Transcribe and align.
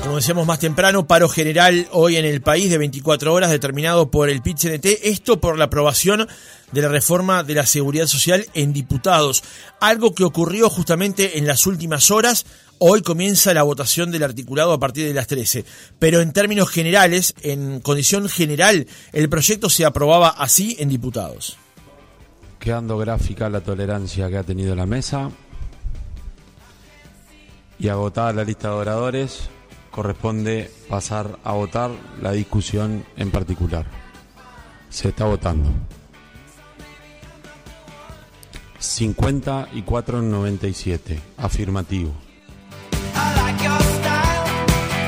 Como 0.00 0.16
decíamos 0.16 0.46
más 0.46 0.58
temprano, 0.58 1.06
paro 1.06 1.28
general 1.28 1.86
hoy 1.92 2.16
en 2.16 2.24
el 2.24 2.40
país 2.40 2.70
de 2.70 2.78
24 2.78 3.32
horas 3.32 3.50
determinado 3.50 4.10
por 4.10 4.30
el 4.30 4.42
PIT-CNT, 4.42 4.86
esto 5.02 5.40
por 5.40 5.58
la 5.58 5.64
aprobación 5.64 6.26
de 6.72 6.82
la 6.82 6.88
reforma 6.88 7.42
de 7.42 7.54
la 7.54 7.66
seguridad 7.66 8.06
social 8.06 8.46
en 8.54 8.72
diputados, 8.72 9.44
algo 9.80 10.14
que 10.14 10.24
ocurrió 10.24 10.70
justamente 10.70 11.38
en 11.38 11.46
las 11.46 11.66
últimas 11.66 12.10
horas. 12.10 12.46
Hoy 12.78 13.02
comienza 13.02 13.54
la 13.54 13.62
votación 13.62 14.10
del 14.10 14.24
articulado 14.24 14.72
a 14.72 14.80
partir 14.80 15.06
de 15.06 15.14
las 15.14 15.26
13, 15.28 15.64
pero 15.98 16.20
en 16.20 16.32
términos 16.32 16.68
generales, 16.70 17.34
en 17.42 17.80
condición 17.80 18.28
general, 18.28 18.86
el 19.12 19.28
proyecto 19.28 19.70
se 19.70 19.84
aprobaba 19.84 20.28
así 20.28 20.76
en 20.80 20.88
diputados. 20.88 21.56
Quedando 22.58 22.98
gráfica 22.98 23.48
la 23.48 23.60
tolerancia 23.60 24.28
que 24.28 24.38
ha 24.38 24.42
tenido 24.44 24.74
la 24.74 24.86
mesa 24.86 25.30
y 27.78 27.88
agotada 27.88 28.32
la 28.32 28.44
lista 28.44 28.68
de 28.68 28.74
oradores, 28.74 29.48
corresponde 29.92 30.68
pasar 30.88 31.38
a 31.44 31.52
votar 31.52 31.92
la 32.20 32.32
discusión 32.32 33.04
en 33.16 33.30
particular. 33.30 33.86
Se 34.88 35.10
está 35.10 35.26
votando. 35.26 35.70
54-97. 38.80 41.20
Afirmativo. 41.36 42.12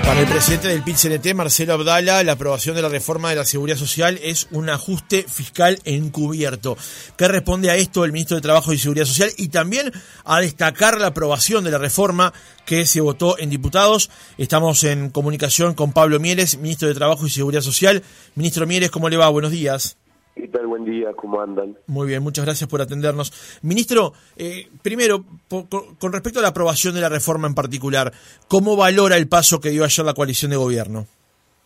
Para 0.07 0.21
el 0.21 0.27
presidente 0.27 0.69
del 0.69 0.83
PIT-CNT, 0.83 1.35
Marcelo 1.35 1.73
Abdala, 1.73 2.23
la 2.23 2.33
aprobación 2.33 2.77
de 2.77 2.83
la 2.83 2.91
reforma 2.91 3.31
de 3.31 3.37
la 3.37 3.47
seguridad 3.47 3.79
social 3.79 4.21
es 4.23 4.49
un 4.51 4.69
ajuste 4.69 5.25
fiscal 5.27 5.80
encubierto. 5.85 6.77
¿Qué 7.17 7.27
responde 7.27 7.71
a 7.71 7.77
esto 7.77 8.05
el 8.05 8.13
ministro 8.13 8.37
de 8.37 8.43
Trabajo 8.43 8.75
y 8.75 8.79
Seguridad 8.79 9.07
Social? 9.07 9.30
Y 9.39 9.49
también 9.49 9.91
a 10.25 10.41
destacar 10.41 11.01
la 11.01 11.09
aprobación 11.09 11.65
de 11.65 11.71
la 11.71 11.79
reforma 11.79 12.35
que 12.67 12.85
se 12.85 13.01
votó 13.01 13.39
en 13.39 13.49
diputados. 13.49 14.11
Estamos 14.37 14.85
en 14.85 15.09
comunicación 15.09 15.73
con 15.73 15.93
Pablo 15.93 16.21
Mieres, 16.21 16.59
ministro 16.59 16.87
de 16.87 16.95
Trabajo 16.95 17.27
y 17.27 17.30
Seguridad 17.30 17.63
Social. 17.63 18.02
Ministro 18.35 18.66
Mieres, 18.66 18.91
¿cómo 18.91 19.09
le 19.09 19.16
va? 19.16 19.30
Buenos 19.30 19.52
días. 19.52 19.96
¿Qué 20.35 20.49
tal? 20.49 20.66
Buen 20.66 20.85
día, 20.85 21.13
¿cómo 21.15 21.40
andan? 21.40 21.77
Muy 21.87 22.09
bien, 22.09 22.21
muchas 22.21 22.45
gracias 22.45 22.68
por 22.68 22.82
atendernos. 22.82 23.60
Ministro, 23.63 24.15
eh, 24.37 24.66
primero, 24.82 25.24
con 25.49 26.13
respecto 26.13 26.40
a 26.40 26.43
la 26.43 26.49
aprobación 26.49 26.95
de 26.95 27.01
la 27.01 27.09
reforma 27.09 27.46
en 27.46 27.54
particular, 27.54 28.13
¿cómo 28.49 28.77
valora 28.77 29.16
el 29.16 29.29
paso 29.29 29.60
que 29.60 29.71
dio 29.71 29.85
ayer 29.85 30.05
la 30.05 30.15
coalición 30.15 30.51
de 30.51 30.57
gobierno? 30.57 31.07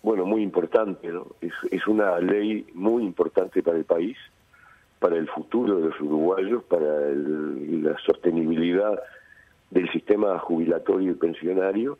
Bueno, 0.03 0.27
muy 0.27 0.43
importante, 0.43 1.09
¿no? 1.09 1.29
Es, 1.41 1.53
es 1.71 1.87
una 1.87 2.19
ley 2.21 2.67
muy 2.75 3.05
importante 3.05 3.63
para 3.63 3.79
el 3.79 3.85
país, 3.85 4.19
para 4.99 5.17
el 5.17 5.29
futuro 5.29 5.81
de 5.81 5.89
los 5.89 6.01
uruguayos, 6.01 6.63
para 6.65 7.11
la 7.11 7.97
sostenibilidad 8.05 9.01
del 9.71 9.91
sistema 9.93 10.39
jubilatorio 10.41 11.13
y 11.13 11.15
pensionario. 11.15 11.99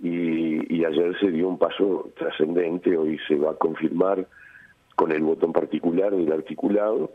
Y, 0.00 0.74
y 0.74 0.84
ayer 0.84 1.16
se 1.20 1.30
dio 1.30 1.48
un 1.48 1.58
paso 1.58 2.10
trascendente, 2.18 2.96
hoy 2.96 3.16
se 3.28 3.36
va 3.36 3.52
a 3.52 3.54
confirmar 3.54 4.26
con 4.96 5.12
el 5.12 5.22
voto 5.22 5.46
en 5.46 5.52
particular 5.52 6.14
del 6.14 6.32
articulado. 6.32 7.10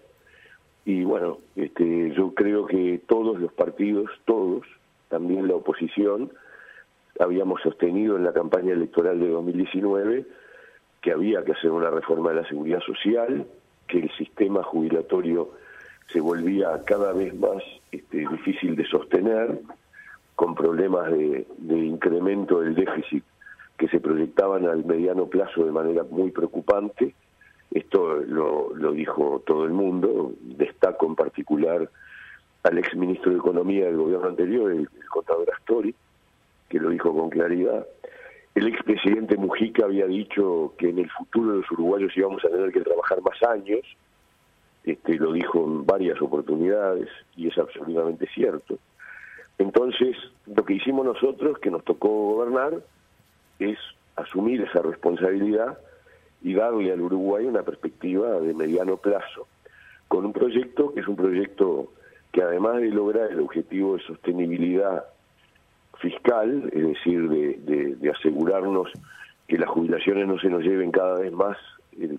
Y 0.85 1.03
bueno, 1.03 1.37
este, 1.55 2.11
yo 2.15 2.33
creo 2.33 2.65
que 2.65 3.01
todos 3.07 3.39
los 3.39 3.53
partidos, 3.53 4.09
todos, 4.25 4.65
también 5.09 5.47
la 5.47 5.55
oposición, 5.55 6.31
habíamos 7.19 7.61
sostenido 7.61 8.15
en 8.15 8.23
la 8.23 8.33
campaña 8.33 8.73
electoral 8.73 9.19
de 9.19 9.29
2019 9.29 10.25
que 11.01 11.11
había 11.11 11.43
que 11.43 11.53
hacer 11.53 11.71
una 11.71 11.89
reforma 11.89 12.29
de 12.29 12.41
la 12.41 12.47
seguridad 12.47 12.81
social, 12.81 13.45
que 13.87 13.99
el 13.99 14.11
sistema 14.17 14.63
jubilatorio 14.63 15.51
se 16.07 16.19
volvía 16.19 16.83
cada 16.85 17.13
vez 17.13 17.33
más 17.37 17.63
este, 17.91 18.17
difícil 18.17 18.75
de 18.75 18.85
sostener, 18.85 19.59
con 20.35 20.55
problemas 20.55 21.11
de, 21.11 21.45
de 21.57 21.77
incremento 21.77 22.61
del 22.61 22.73
déficit 22.75 23.23
que 23.77 23.87
se 23.89 23.99
proyectaban 23.99 24.65
al 24.65 24.85
mediano 24.85 25.27
plazo 25.27 25.65
de 25.65 25.71
manera 25.71 26.03
muy 26.03 26.31
preocupante 26.31 27.13
esto 27.71 28.15
lo, 28.15 28.75
lo 28.75 28.91
dijo 28.91 29.43
todo 29.45 29.65
el 29.65 29.71
mundo, 29.71 30.33
destaco 30.41 31.05
en 31.05 31.15
particular 31.15 31.89
al 32.63 32.77
ex 32.77 32.95
ministro 32.95 33.31
de 33.31 33.37
Economía 33.37 33.85
del 33.85 33.97
gobierno 33.97 34.27
anterior, 34.27 34.71
el, 34.71 34.89
contador 35.09 35.49
Astori, 35.53 35.93
que 36.67 36.79
lo 36.79 36.89
dijo 36.89 37.13
con 37.13 37.29
claridad. 37.29 37.85
El 38.55 38.67
expresidente 38.67 39.37
Mujica 39.37 39.85
había 39.85 40.07
dicho 40.07 40.73
que 40.77 40.89
en 40.89 40.99
el 40.99 41.09
futuro 41.09 41.55
los 41.55 41.71
uruguayos 41.71 42.15
íbamos 42.15 42.43
a 42.43 42.49
tener 42.49 42.71
que 42.71 42.81
trabajar 42.81 43.21
más 43.21 43.41
años, 43.43 43.81
este, 44.83 45.15
lo 45.15 45.33
dijo 45.33 45.63
en 45.63 45.85
varias 45.85 46.21
oportunidades 46.21 47.09
y 47.35 47.47
es 47.47 47.57
absolutamente 47.57 48.27
cierto. 48.33 48.77
Entonces, 49.57 50.15
lo 50.45 50.63
que 50.63 50.75
hicimos 50.75 51.05
nosotros, 51.05 51.59
que 51.59 51.69
nos 51.69 51.83
tocó 51.83 52.07
gobernar, 52.07 52.81
es 53.59 53.77
asumir 54.15 54.61
esa 54.61 54.81
responsabilidad 54.81 55.77
y 56.41 56.53
darle 56.53 56.91
al 56.91 57.01
Uruguay 57.01 57.45
una 57.45 57.63
perspectiva 57.63 58.39
de 58.39 58.53
mediano 58.53 58.97
plazo, 58.97 59.47
con 60.07 60.25
un 60.25 60.33
proyecto 60.33 60.93
que 60.93 61.01
es 61.01 61.07
un 61.07 61.15
proyecto 61.15 61.91
que 62.31 62.41
además 62.41 62.77
de 62.77 62.89
lograr 62.89 63.31
el 63.31 63.39
objetivo 63.39 63.97
de 63.97 64.03
sostenibilidad 64.03 65.05
fiscal, 65.97 66.69
es 66.71 66.87
decir, 66.87 67.27
de, 67.29 68.09
asegurarnos 68.09 68.91
que 69.47 69.57
las 69.57 69.69
jubilaciones 69.69 70.27
no 70.27 70.39
se 70.39 70.49
nos 70.49 70.63
lleven 70.63 70.91
cada 70.91 71.19
vez 71.19 71.31
más 71.31 71.57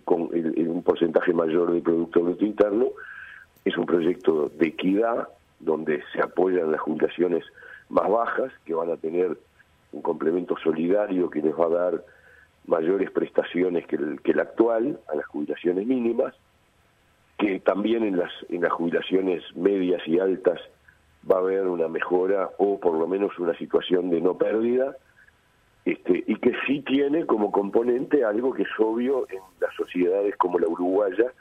con 0.04 0.22
un 0.32 0.82
porcentaje 0.82 1.32
mayor 1.32 1.72
del 1.72 1.82
Producto 1.82 2.22
Bruto 2.22 2.44
Interno, 2.44 2.88
es 3.64 3.76
un 3.76 3.86
proyecto 3.86 4.50
de 4.58 4.68
equidad 4.68 5.28
donde 5.58 6.02
se 6.12 6.20
apoyan 6.20 6.72
las 6.72 6.80
jubilaciones 6.80 7.44
más 7.88 8.08
bajas, 8.08 8.52
que 8.64 8.74
van 8.74 8.90
a 8.90 8.96
tener 8.96 9.36
un 9.92 10.02
complemento 10.02 10.56
solidario 10.62 11.30
que 11.30 11.42
les 11.42 11.54
va 11.54 11.66
a 11.66 11.90
dar 11.90 12.04
mayores 12.70 13.10
prestaciones 13.10 13.86
que 13.86 13.96
el, 13.96 14.20
que 14.22 14.32
actual 14.40 14.98
a 15.12 15.16
las 15.16 15.26
jubilaciones 15.26 15.86
mínimas, 15.86 16.34
que 17.38 17.60
también 17.60 18.04
en 18.04 18.16
las, 18.16 18.30
en 18.48 18.62
las 18.62 18.72
jubilaciones 18.72 19.42
medias 19.56 20.00
y 20.06 20.18
altas 20.18 20.60
va 21.30 21.36
a 21.36 21.40
haber 21.40 21.66
una 21.66 21.88
mejora 21.88 22.50
o 22.58 22.78
por 22.78 22.94
lo 22.96 23.06
menos 23.06 23.38
una 23.38 23.56
situación 23.58 24.10
de 24.10 24.20
no 24.20 24.38
pérdida, 24.38 24.96
este, 25.84 26.24
y 26.26 26.36
que 26.36 26.52
sí 26.66 26.82
tiene 26.82 27.26
como 27.26 27.50
componente 27.50 28.24
algo 28.24 28.52
que 28.52 28.62
es 28.62 28.68
obvio 28.78 29.26
en 29.30 29.40
las 29.60 29.74
sociedades 29.74 30.36
como 30.36 30.58
la 30.58 30.68
uruguaya, 30.68 31.32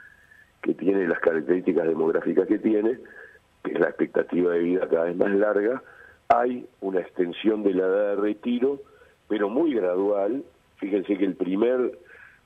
que 0.62 0.74
tiene 0.74 1.06
las 1.06 1.20
características 1.20 1.86
demográficas 1.86 2.46
que 2.48 2.58
tiene, 2.58 2.98
que 3.62 3.72
es 3.72 3.80
la 3.80 3.88
expectativa 3.88 4.52
de 4.52 4.58
vida 4.60 4.88
cada 4.88 5.04
vez 5.04 5.16
más 5.16 5.30
larga, 5.30 5.82
hay 6.28 6.66
una 6.80 7.00
extensión 7.00 7.62
de 7.62 7.74
la 7.74 7.84
edad 7.84 8.16
de 8.16 8.22
retiro, 8.22 8.80
pero 9.28 9.48
muy 9.48 9.74
gradual, 9.74 10.44
Fíjense 10.80 11.16
que 11.18 11.26
el 11.26 11.36
primer 11.36 11.98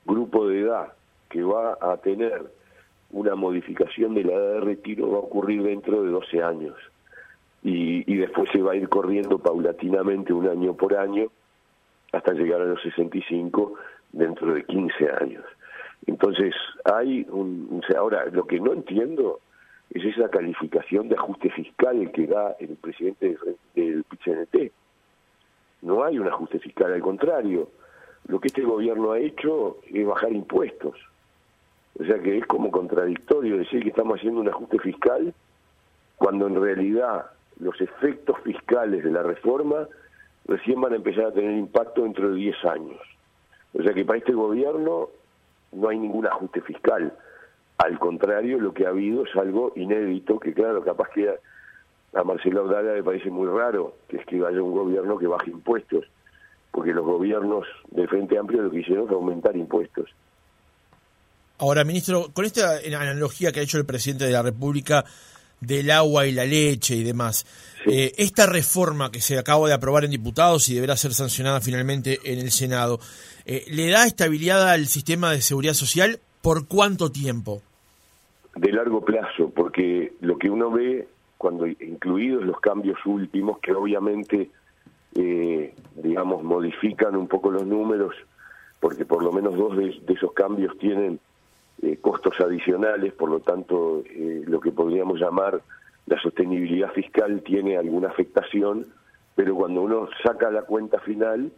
grupo 0.05 0.47
de 0.47 0.61
edad 0.61 0.93
que 1.29 1.41
va 1.41 1.77
a 1.81 1.97
tener 1.97 2.43
una 3.11 3.35
modificación 3.35 4.13
de 4.13 4.25
la 4.25 4.33
edad 4.33 4.53
de 4.55 4.59
retiro 4.59 5.09
va 5.09 5.17
a 5.17 5.21
ocurrir 5.21 5.63
dentro 5.63 6.03
de 6.03 6.11
12 6.11 6.43
años. 6.43 6.75
Y, 7.63 8.03
después 8.15 8.49
se 8.51 8.61
va 8.61 8.73
a 8.73 8.75
ir 8.75 8.87
corriendo 8.89 9.39
paulatinamente 9.39 10.31
un 10.33 10.47
año 10.47 10.75
por 10.75 10.95
año 10.95 11.27
hasta 12.11 12.33
llegar 12.33 12.61
a 12.61 12.65
los 12.65 12.81
65 12.83 13.73
dentro 14.11 14.53
de 14.53 14.63
15 14.65 15.09
años. 15.21 15.43
Entonces, 16.05 16.53
hay 16.83 17.25
un... 17.29 17.81
Ahora, 17.97 18.25
lo 18.25 18.45
que 18.45 18.59
no 18.59 18.73
entiendo 18.73 19.39
es 19.89 20.03
esa 20.05 20.29
calificación 20.29 21.09
de 21.09 21.15
ajuste 21.15 21.49
fiscal 21.49 22.11
que 22.11 22.27
da 22.27 22.55
el 22.59 22.75
presidente 22.75 23.35
del 23.73 24.03
PCNT. 24.03 24.71
No 25.81 26.03
hay 26.03 26.19
un 26.19 26.27
ajuste 26.27 26.59
fiscal, 26.59 26.93
al 26.93 27.01
contrario 27.01 27.69
lo 28.27 28.39
que 28.39 28.47
este 28.47 28.63
gobierno 28.63 29.11
ha 29.11 29.19
hecho 29.19 29.77
es 29.91 30.05
bajar 30.05 30.31
impuestos. 30.31 30.95
O 31.99 32.03
sea 32.03 32.19
que 32.19 32.37
es 32.37 32.45
como 32.45 32.71
contradictorio 32.71 33.57
decir 33.57 33.83
que 33.83 33.89
estamos 33.89 34.17
haciendo 34.17 34.41
un 34.41 34.49
ajuste 34.49 34.79
fiscal 34.79 35.33
cuando 36.17 36.47
en 36.47 36.61
realidad 36.61 37.27
los 37.59 37.79
efectos 37.79 38.37
fiscales 38.43 39.03
de 39.03 39.11
la 39.11 39.23
reforma 39.23 39.87
recién 40.45 40.81
van 40.81 40.93
a 40.93 40.97
empezar 40.97 41.25
a 41.25 41.31
tener 41.31 41.57
impacto 41.57 42.03
dentro 42.03 42.29
de 42.29 42.35
10 42.35 42.65
años. 42.65 42.99
O 43.77 43.83
sea 43.83 43.93
que 43.93 44.05
para 44.05 44.19
este 44.19 44.33
gobierno 44.33 45.09
no 45.71 45.89
hay 45.89 45.99
ningún 45.99 46.25
ajuste 46.25 46.61
fiscal. 46.61 47.13
Al 47.77 47.99
contrario, 47.99 48.59
lo 48.59 48.73
que 48.73 48.85
ha 48.85 48.89
habido 48.89 49.25
es 49.25 49.35
algo 49.35 49.73
inédito, 49.75 50.39
que 50.39 50.53
claro, 50.53 50.83
capaz 50.83 51.09
que 51.09 51.29
a 52.13 52.23
Marcelo 52.23 52.61
Abdala 52.61 52.93
le 52.93 53.03
parece 53.03 53.29
muy 53.29 53.47
raro, 53.47 53.93
que 54.07 54.17
es 54.17 54.25
que 54.25 54.37
haya 54.37 54.61
un 54.61 54.71
gobierno 54.71 55.17
que 55.17 55.27
baje 55.27 55.51
impuestos 55.51 56.05
porque 56.75 56.91
los 56.91 57.05
gobiernos 57.05 57.65
del 57.89 58.09
Frente 58.09 58.37
Amplio 58.37 58.61
lo 58.61 58.69
que 58.69 58.81
hicieron 58.81 59.07
fue 59.07 59.15
aumentar 59.15 59.55
impuestos. 59.55 60.09
Ahora, 61.57 61.85
ministro, 61.85 62.31
con 62.33 62.43
esta 62.43 62.79
analogía 62.85 63.53
que 63.53 63.61
ha 63.61 63.63
hecho 63.63 63.77
el 63.77 63.85
presidente 63.85 64.25
de 64.25 64.33
la 64.33 64.41
República 64.41 65.05
del 65.61 65.89
agua 65.89 66.27
y 66.27 66.33
la 66.33 66.43
leche 66.43 66.95
y 66.95 67.03
demás, 67.03 67.45
eh, 67.85 68.11
esta 68.17 68.45
reforma 68.45 69.09
que 69.09 69.21
se 69.21 69.39
acaba 69.39 69.69
de 69.69 69.73
aprobar 69.73 70.03
en 70.03 70.11
diputados 70.11 70.67
y 70.67 70.75
deberá 70.75 70.97
ser 70.97 71.13
sancionada 71.13 71.61
finalmente 71.61 72.19
en 72.25 72.39
el 72.39 72.51
Senado, 72.51 72.99
eh, 73.45 73.63
¿le 73.69 73.89
da 73.89 74.05
estabilidad 74.05 74.69
al 74.69 74.87
sistema 74.87 75.31
de 75.31 75.39
seguridad 75.39 75.73
social 75.73 76.19
por 76.41 76.67
cuánto 76.67 77.09
tiempo? 77.09 77.61
De 78.53 78.73
largo 78.73 78.99
plazo, 79.05 79.49
porque 79.55 80.11
lo 80.19 80.37
que 80.37 80.49
uno 80.49 80.71
ve, 80.71 81.07
cuando 81.37 81.67
incluidos 81.67 82.43
los 82.43 82.59
cambios 82.59 82.97
últimos, 83.05 83.59
que 83.59 83.71
obviamente 83.71 84.49
eh, 85.15 85.73
digamos, 85.95 86.43
modifican 86.43 87.15
un 87.15 87.27
poco 87.27 87.49
los 87.49 87.65
números, 87.65 88.15
porque 88.79 89.05
por 89.05 89.23
lo 89.23 89.31
menos 89.31 89.55
dos 89.55 89.75
de, 89.77 90.01
esos 90.07 90.33
cambios 90.33 90.77
tienen 90.77 91.19
eh, 91.81 91.97
costos 92.01 92.39
adicionales, 92.39 93.13
por 93.13 93.29
lo 93.29 93.39
tanto, 93.39 94.03
eh, 94.05 94.43
lo 94.45 94.59
que 94.59 94.71
podríamos 94.71 95.19
llamar 95.19 95.61
la 96.05 96.19
sostenibilidad 96.19 96.91
fiscal 96.91 97.41
tiene 97.43 97.77
alguna 97.77 98.09
afectación, 98.09 98.85
pero 99.35 99.55
cuando 99.55 99.81
uno 99.81 100.07
saca 100.23 100.51
la 100.51 100.63
cuenta 100.63 100.99
final, 100.99 101.51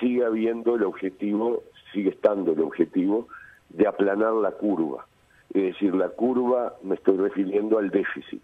sigue 0.00 0.24
habiendo 0.24 0.76
el 0.76 0.84
objetivo, 0.84 1.62
sigue 1.92 2.10
estando 2.10 2.52
el 2.52 2.60
objetivo 2.60 3.28
de 3.68 3.86
aplanar 3.86 4.32
la 4.34 4.52
curva. 4.52 5.06
Es 5.52 5.74
decir, 5.74 5.94
la 5.94 6.08
curva, 6.08 6.74
me 6.82 6.94
estoy 6.94 7.18
refiriendo 7.18 7.78
al 7.78 7.90
déficit. 7.90 8.42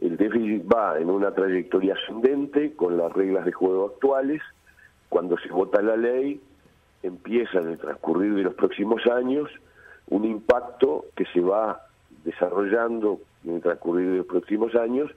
El 0.00 0.16
déficit 0.16 0.64
va 0.72 0.98
en 0.98 1.10
una 1.10 1.32
trayectoria 1.32 1.94
ascendente 1.94 2.74
con 2.74 2.96
las 2.96 3.12
reglas 3.12 3.44
de 3.44 3.52
juego 3.52 3.86
actuales. 3.86 4.42
Cuando 5.08 5.36
se 5.38 5.48
vota 5.48 5.82
la 5.82 5.96
ley, 5.96 6.40
empieza 7.02 7.58
en 7.58 7.70
el 7.70 7.78
transcurrir 7.78 8.34
de 8.34 8.42
los 8.42 8.54
próximos 8.54 9.06
años 9.06 9.50
un 10.08 10.24
impacto 10.24 11.06
que 11.14 11.24
se 11.26 11.40
va 11.40 11.82
desarrollando 12.24 13.20
en 13.44 13.56
el 13.56 13.62
transcurrir 13.62 14.10
de 14.10 14.16
los 14.18 14.26
próximos 14.26 14.74
años 14.74 15.10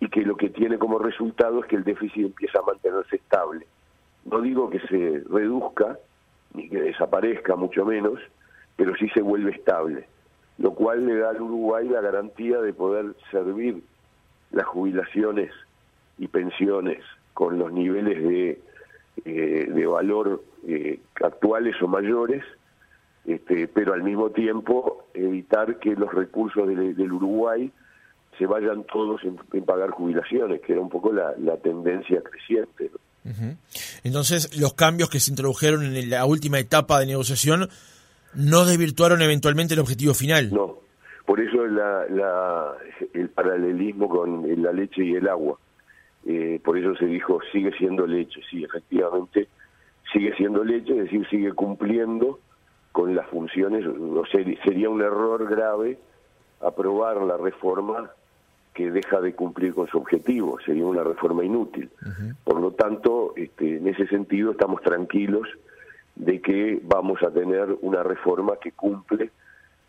y 0.00 0.08
que 0.08 0.22
lo 0.22 0.36
que 0.36 0.50
tiene 0.50 0.78
como 0.78 0.98
resultado 0.98 1.60
es 1.60 1.66
que 1.66 1.76
el 1.76 1.84
déficit 1.84 2.26
empieza 2.26 2.58
a 2.58 2.62
mantenerse 2.62 3.16
estable. 3.16 3.66
No 4.24 4.40
digo 4.40 4.68
que 4.70 4.80
se 4.80 5.22
reduzca 5.30 5.98
ni 6.54 6.68
que 6.68 6.80
desaparezca, 6.80 7.56
mucho 7.56 7.84
menos, 7.84 8.20
pero 8.76 8.94
sí 8.96 9.08
se 9.10 9.22
vuelve 9.22 9.52
estable 9.52 10.06
lo 10.58 10.72
cual 10.72 11.06
le 11.06 11.18
da 11.18 11.30
al 11.30 11.40
Uruguay 11.40 11.88
la 11.88 12.00
garantía 12.00 12.60
de 12.60 12.72
poder 12.72 13.14
servir 13.30 13.82
las 14.52 14.66
jubilaciones 14.66 15.50
y 16.18 16.28
pensiones 16.28 17.02
con 17.34 17.58
los 17.58 17.72
niveles 17.72 18.22
de, 18.22 18.60
eh, 19.24 19.66
de 19.70 19.86
valor 19.86 20.42
eh, 20.66 21.00
actuales 21.22 21.74
o 21.82 21.88
mayores, 21.88 22.42
este, 23.26 23.68
pero 23.68 23.92
al 23.92 24.02
mismo 24.02 24.30
tiempo 24.30 25.06
evitar 25.14 25.78
que 25.78 25.94
los 25.94 26.12
recursos 26.12 26.66
del, 26.66 27.12
Uruguay 27.12 27.70
se 28.38 28.46
vayan 28.46 28.84
todos 28.84 29.20
en, 29.24 29.36
pagar 29.64 29.90
jubilaciones, 29.90 30.60
que 30.60 30.72
era 30.72 30.80
un 30.80 30.88
poco 30.88 31.12
la, 31.12 31.34
tendencia 31.62 32.22
creciente. 32.22 32.90
Entonces, 34.04 34.56
los 34.58 34.74
cambios 34.74 35.10
que 35.10 35.18
se 35.18 35.32
introdujeron 35.32 35.84
en 35.84 36.10
la 36.10 36.24
última 36.24 36.58
etapa 36.58 37.00
de 37.00 37.06
negociación 37.06 37.68
no 38.36 38.64
desvirtuaron 38.64 39.22
eventualmente 39.22 39.74
el 39.74 39.80
objetivo 39.80 40.14
final. 40.14 40.52
No, 40.52 40.78
por 41.24 41.40
eso 41.40 41.64
el 41.64 43.28
paralelismo 43.30 44.08
con 44.08 44.62
la 44.62 44.72
leche 44.72 45.04
y 45.04 45.14
el 45.14 45.28
agua. 45.28 45.58
Eh, 46.24 46.60
por 46.64 46.76
eso 46.76 46.94
se 46.96 47.06
dijo, 47.06 47.38
sigue 47.52 47.70
siendo 47.78 48.06
leche, 48.06 48.40
sí, 48.50 48.64
efectivamente, 48.64 49.48
sigue 50.12 50.34
siendo 50.36 50.64
leche, 50.64 50.92
es 50.92 51.04
decir, 51.04 51.26
sigue 51.28 51.52
cumpliendo 51.52 52.40
con 52.90 53.14
las 53.14 53.28
funciones, 53.28 53.86
o 53.86 54.24
sería 54.26 54.88
un 54.88 55.02
error 55.02 55.48
grave 55.48 55.98
aprobar 56.60 57.22
la 57.22 57.36
reforma 57.36 58.10
que 58.74 58.90
deja 58.90 59.20
de 59.20 59.34
cumplir 59.34 59.74
con 59.74 59.86
su 59.86 59.98
objetivo, 59.98 60.58
sería 60.64 60.84
una 60.84 61.04
reforma 61.04 61.44
inútil. 61.44 61.90
Por 62.44 62.60
lo 62.60 62.72
tanto, 62.72 63.32
este, 63.36 63.76
en 63.76 63.86
ese 63.86 64.06
sentido 64.06 64.50
estamos 64.50 64.82
tranquilos 64.82 65.48
de 66.16 66.40
que 66.40 66.80
vamos 66.82 67.22
a 67.22 67.30
tener 67.30 67.76
una 67.82 68.02
reforma 68.02 68.56
que 68.60 68.72
cumple 68.72 69.30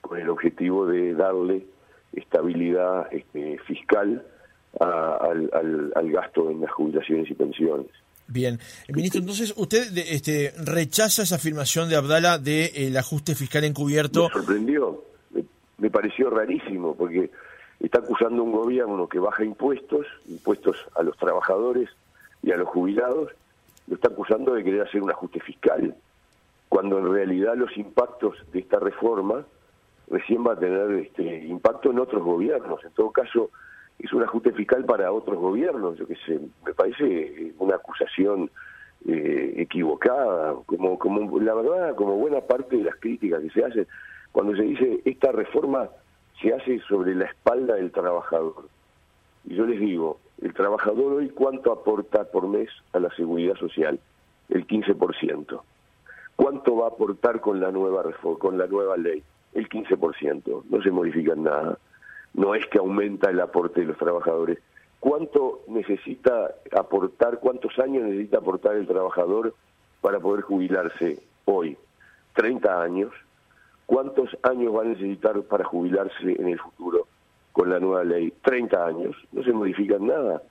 con 0.02 0.20
el 0.20 0.30
objetivo 0.30 0.86
de 0.86 1.14
darle 1.14 1.66
estabilidad 2.14 3.08
este, 3.12 3.58
fiscal 3.66 4.24
al, 4.80 6.12
gasto 6.12 6.52
en 6.52 6.62
las 6.62 6.72
jubilaciones 6.72 7.30
y 7.32 7.34
pensiones. 7.34 7.88
Bien, 8.28 8.60
ministro, 8.90 9.22
entonces 9.22 9.54
usted 9.56 9.98
este, 9.98 10.54
rechaza 10.58 11.24
esa 11.24 11.36
afirmación 11.36 11.88
de 11.90 11.96
Abdala 11.96 12.38
del 12.38 12.72
de, 12.72 12.88
el 12.88 12.98
ajuste 12.98 13.36
fiscal 13.36 13.64
encubierto. 13.64 14.24
Me 14.24 14.34
sorprendió, 14.34 15.04
me, 15.78 15.90
pareció 15.90 16.30
rarísimo, 16.30 16.94
porque 16.94 17.32
está 17.80 18.00
acusando 18.00 18.44
un 18.44 18.52
gobierno 18.52 19.08
que 19.08 19.20
baja 19.20 19.46
impuestos, 19.46 20.06
impuestos 20.28 20.76
a 20.96 21.04
los 21.04 21.16
trabajadores 21.18 21.90
y 22.44 22.52
a 22.52 22.58
los 22.58 22.68
jubilados, 22.68 23.32
lo 23.88 23.96
está 23.96 24.10
acusando 24.10 24.54
de 24.54 24.64
querer 24.64 24.82
hacer 24.82 25.02
un 25.02 25.10
ajuste 25.10 25.40
fiscal 25.40 25.96
cuando 26.70 27.00
en 27.00 27.12
realidad 27.12 27.56
los 27.56 27.76
impactos 27.78 28.36
de 28.52 28.60
esta 28.60 28.80
reforma 28.80 29.46
recién 30.10 30.46
va 30.46 30.54
a 30.54 30.60
tener 30.60 30.92
este 30.92 31.46
impacto 31.46 31.92
en 31.92 32.00
otros 32.00 32.24
gobiernos. 32.24 32.84
En 32.84 32.92
todo 32.92 33.12
caso, 33.12 33.50
es 34.00 34.12
un 34.14 34.24
ajuste 34.24 34.52
fiscal 34.54 34.86
para 34.86 35.12
otros 35.12 35.38
gobiernos. 35.38 35.98
Yo 35.98 36.08
que 36.08 36.16
sé, 36.26 36.40
me 36.66 36.74
parece 36.74 37.54
una 37.60 37.76
acusación 37.76 38.50
eh, 39.06 39.54
equivocada, 39.58 40.56
como, 40.66 40.98
como 40.98 41.40
la 41.40 41.54
verdad, 41.54 41.96
como 41.96 42.16
buena 42.16 42.42
parte 42.42 42.78
de 42.78 42.84
las 42.84 42.96
críticas 42.98 43.42
que 43.42 43.50
se 43.50 43.64
hacen 43.64 43.88
cuando 44.32 44.56
se 44.56 44.64
dice 44.64 45.02
esta 45.06 45.32
reforma 45.32 45.90
se 46.42 46.54
hace 46.54 46.80
sobre 46.82 47.16
la 47.16 47.26
espalda 47.26 47.76
del 47.76 47.92
trabajador. 47.92 48.70
Y 49.46 49.56
yo 49.56 49.66
les 49.66 49.80
digo, 49.80 50.20
el 50.42 50.54
trabajador 50.54 51.14
hoy 51.14 51.30
cuánto 51.30 51.72
aporta 51.72 52.26
por 52.26 52.48
mes 52.48 52.70
a 52.94 53.00
la 53.00 53.10
seguridad 53.16 53.56
social? 53.56 54.00
El 54.50 54.68
15%. 54.68 55.62
¿Cuánto 56.38 56.76
va 56.78 56.86
a 56.86 56.90
aportar 56.90 57.42
con 57.42 57.60
la 57.60 57.72
nueva 57.72 58.04
con 58.40 58.60
la 58.60 58.68
nueva 58.68 58.96
ley? 58.96 59.24
El 59.54 59.68
15%. 59.68 60.64
No 60.70 60.82
se 60.84 60.92
modifica 60.92 61.34
nada. 61.36 61.80
No 62.36 62.54
es 62.54 62.66
que 62.68 62.78
aumenta 62.78 63.32
el 63.32 63.40
aporte 63.42 63.82
de 63.82 63.88
los 63.88 63.98
trabajadores. 63.98 64.60
¿Cuánto 65.00 65.62
necesita 65.68 66.52
aportar, 66.78 67.40
cuántos 67.40 67.78
años 67.80 68.04
necesita 68.04 68.38
aportar 68.38 68.76
el 68.76 68.86
trabajador 68.86 69.56
para 70.00 70.20
poder 70.20 70.44
jubilarse 70.44 71.24
hoy? 71.46 71.76
30 72.36 72.84
años. 72.84 73.12
¿Cuántos 73.88 74.38
años 74.44 74.76
va 74.76 74.84
a 74.84 74.86
necesitar 74.86 75.42
para 75.42 75.64
jubilarse 75.64 76.36
en 76.40 76.50
el 76.50 76.60
futuro 76.60 77.08
con 77.52 77.72
la 77.72 77.80
nueva 77.80 78.04
ley? 78.04 78.32
30 78.44 78.86
años. 78.86 79.16
No 79.32 79.42
se 79.42 79.54
modifica 79.54 79.98
nada. 79.98 80.44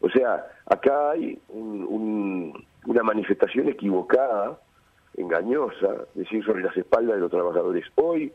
O 0.00 0.10
sea, 0.10 0.44
acá 0.66 1.10
hay 1.12 1.40
una 1.48 3.02
manifestación 3.04 3.68
equivocada 3.68 4.58
engañosa, 5.18 6.06
decir 6.14 6.44
sobre 6.44 6.62
las 6.62 6.76
espaldas 6.76 7.16
de 7.16 7.20
los 7.22 7.30
trabajadores. 7.30 7.84
Hoy 7.96 8.32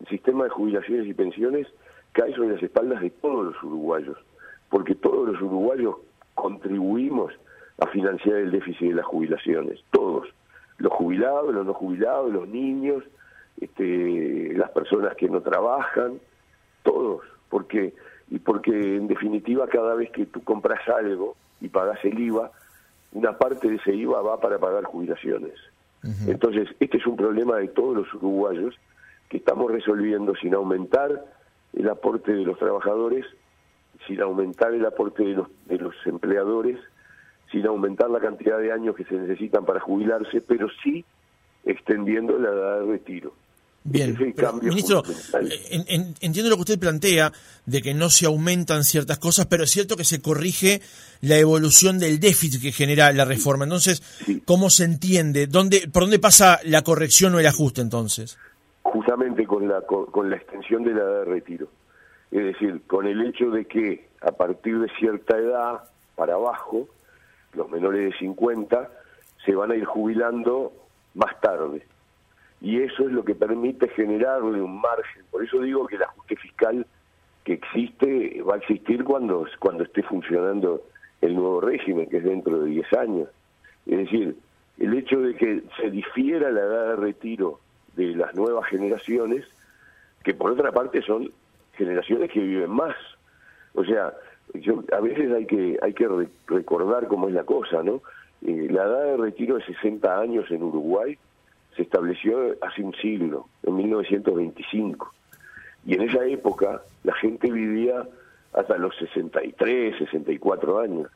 el 0.00 0.06
sistema 0.08 0.44
de 0.44 0.50
jubilaciones 0.50 1.06
y 1.06 1.14
pensiones 1.14 1.66
cae 2.12 2.34
sobre 2.34 2.54
las 2.54 2.62
espaldas 2.62 3.00
de 3.02 3.10
todos 3.10 3.46
los 3.46 3.62
uruguayos, 3.62 4.16
porque 4.70 4.94
todos 4.94 5.28
los 5.28 5.40
uruguayos 5.40 5.96
contribuimos 6.34 7.32
a 7.78 7.86
financiar 7.88 8.36
el 8.36 8.50
déficit 8.50 8.88
de 8.88 8.94
las 8.94 9.06
jubilaciones, 9.06 9.80
todos, 9.90 10.28
los 10.78 10.92
jubilados, 10.92 11.54
los 11.54 11.66
no 11.66 11.74
jubilados, 11.74 12.32
los 12.32 12.48
niños, 12.48 13.04
este, 13.60 14.54
las 14.54 14.70
personas 14.70 15.14
que 15.16 15.28
no 15.28 15.40
trabajan, 15.42 16.18
todos, 16.82 17.22
porque 17.50 17.94
y 18.28 18.38
porque 18.38 18.72
en 18.72 19.06
definitiva 19.06 19.68
cada 19.68 19.94
vez 19.94 20.10
que 20.10 20.26
tú 20.26 20.42
compras 20.42 20.80
algo 20.88 21.36
y 21.60 21.68
pagas 21.68 22.04
el 22.04 22.18
IVA, 22.18 22.50
una 23.12 23.38
parte 23.38 23.68
de 23.68 23.76
ese 23.76 23.94
IVA 23.94 24.20
va 24.22 24.40
para 24.40 24.58
pagar 24.58 24.84
jubilaciones. 24.84 25.54
Entonces, 26.26 26.68
este 26.78 26.98
es 26.98 27.06
un 27.06 27.16
problema 27.16 27.56
de 27.56 27.68
todos 27.68 27.96
los 27.96 28.14
uruguayos 28.14 28.74
que 29.28 29.38
estamos 29.38 29.70
resolviendo 29.70 30.34
sin 30.36 30.54
aumentar 30.54 31.24
el 31.72 31.88
aporte 31.88 32.32
de 32.32 32.44
los 32.44 32.58
trabajadores, 32.58 33.26
sin 34.06 34.20
aumentar 34.20 34.72
el 34.72 34.86
aporte 34.86 35.24
de 35.24 35.34
los, 35.34 35.48
de 35.66 35.78
los 35.78 35.94
empleadores, 36.06 36.78
sin 37.50 37.66
aumentar 37.66 38.10
la 38.10 38.20
cantidad 38.20 38.58
de 38.58 38.72
años 38.72 38.94
que 38.94 39.04
se 39.04 39.14
necesitan 39.14 39.64
para 39.64 39.80
jubilarse, 39.80 40.40
pero 40.40 40.68
sí 40.82 41.04
extendiendo 41.64 42.38
la 42.38 42.50
edad 42.50 42.80
de 42.80 42.86
retiro. 42.86 43.32
Bien, 43.88 44.16
ministro, 44.62 45.02
entiendo 46.20 46.50
lo 46.50 46.56
que 46.56 46.62
usted 46.62 46.78
plantea 46.78 47.32
de 47.66 47.82
que 47.82 47.94
no 47.94 48.10
se 48.10 48.26
aumentan 48.26 48.82
ciertas 48.82 49.18
cosas, 49.18 49.46
pero 49.46 49.62
es 49.62 49.70
cierto 49.70 49.96
que 49.96 50.04
se 50.04 50.20
corrige 50.20 50.80
la 51.20 51.38
evolución 51.38 51.98
del 51.98 52.18
déficit 52.18 52.60
que 52.60 52.72
genera 52.72 53.12
la 53.12 53.24
reforma. 53.24 53.64
Entonces, 53.64 54.02
¿cómo 54.44 54.70
se 54.70 54.84
entiende? 54.84 55.46
¿Dónde, 55.46 55.88
¿Por 55.92 56.02
dónde 56.02 56.18
pasa 56.18 56.58
la 56.64 56.82
corrección 56.82 57.34
o 57.34 57.38
el 57.38 57.46
ajuste 57.46 57.80
entonces? 57.80 58.36
Justamente 58.82 59.46
con 59.46 59.68
la, 59.68 59.80
con, 59.82 60.30
la 60.30 60.36
extensión 60.36 60.82
de 60.82 60.92
la 60.92 61.02
edad 61.02 61.18
de 61.20 61.24
retiro. 61.26 61.68
Es 62.32 62.44
decir, 62.44 62.82
con 62.88 63.06
el 63.06 63.24
hecho 63.24 63.50
de 63.50 63.66
que 63.66 64.08
a 64.20 64.32
partir 64.32 64.80
de 64.80 64.88
cierta 64.98 65.38
edad 65.38 65.84
para 66.16 66.34
abajo, 66.34 66.88
los 67.52 67.70
menores 67.70 68.12
de 68.12 68.18
50 68.18 68.90
se 69.44 69.54
van 69.54 69.70
a 69.70 69.76
ir 69.76 69.84
jubilando 69.84 70.72
más 71.14 71.40
tarde 71.40 71.86
y 72.60 72.80
eso 72.80 73.06
es 73.06 73.12
lo 73.12 73.24
que 73.24 73.34
permite 73.34 73.88
generarle 73.88 74.62
un 74.62 74.80
margen. 74.80 75.24
Por 75.30 75.44
eso 75.44 75.60
digo 75.60 75.86
que 75.86 75.96
el 75.96 76.02
ajuste 76.02 76.36
fiscal 76.36 76.86
que 77.44 77.54
existe 77.54 78.42
va 78.42 78.54
a 78.54 78.58
existir 78.58 79.04
cuando, 79.04 79.46
cuando 79.58 79.84
esté 79.84 80.02
funcionando 80.02 80.82
el 81.20 81.34
nuevo 81.34 81.60
régimen, 81.60 82.08
que 82.08 82.18
es 82.18 82.24
dentro 82.24 82.60
de 82.60 82.70
10 82.70 82.92
años. 82.94 83.28
Es 83.86 83.98
decir, 83.98 84.36
el 84.78 84.94
hecho 84.94 85.20
de 85.20 85.34
que 85.34 85.62
se 85.80 85.90
difiera 85.90 86.50
la 86.50 86.60
edad 86.60 86.88
de 86.90 86.96
retiro 86.96 87.60
de 87.94 88.14
las 88.16 88.34
nuevas 88.34 88.66
generaciones, 88.68 89.44
que 90.24 90.34
por 90.34 90.50
otra 90.50 90.72
parte 90.72 91.02
son 91.02 91.30
generaciones 91.74 92.30
que 92.30 92.40
viven 92.40 92.70
más. 92.70 92.96
O 93.74 93.84
sea, 93.84 94.12
yo, 94.54 94.82
a 94.92 95.00
veces 95.00 95.32
hay 95.32 95.46
que, 95.46 95.78
hay 95.82 95.92
que 95.92 96.08
recordar 96.46 97.06
cómo 97.08 97.28
es 97.28 97.34
la 97.34 97.44
cosa, 97.44 97.82
¿no? 97.82 98.02
Eh, 98.42 98.68
la 98.70 98.84
edad 98.84 99.04
de 99.04 99.16
retiro 99.16 99.56
de 99.56 99.64
60 99.64 100.18
años 100.18 100.50
en 100.50 100.62
Uruguay 100.62 101.16
se 101.76 101.82
estableció 101.82 102.56
hace 102.62 102.82
un 102.82 102.94
siglo, 102.94 103.48
en 103.62 103.76
1925. 103.76 105.12
Y 105.84 105.94
en 105.94 106.02
esa 106.02 106.24
época 106.24 106.82
la 107.04 107.14
gente 107.14 107.50
vivía 107.50 108.06
hasta 108.52 108.78
los 108.78 108.96
63, 108.96 109.98
64 109.98 110.80
años. 110.80 111.08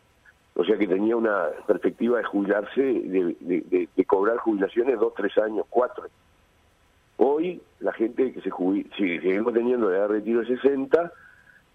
O 0.54 0.64
sea 0.64 0.76
que 0.76 0.86
tenía 0.86 1.16
una 1.16 1.46
perspectiva 1.66 2.18
de 2.18 2.24
jubilarse, 2.24 2.82
de, 2.82 3.88
cobrar 4.06 4.36
jubilaciones 4.38 4.98
dos, 4.98 5.14
tres 5.14 5.36
años, 5.38 5.64
cuatro. 5.70 6.04
Hoy 7.16 7.62
la 7.80 7.92
gente 7.92 8.32
que 8.32 8.40
se 8.40 8.50
jubila, 8.50 8.88
seguimos 8.96 9.54
teniendo 9.54 9.88
la 9.88 9.98
edad 9.98 10.08
de 10.08 10.14
retiro 10.14 10.40
de 10.40 10.46
60, 10.46 11.12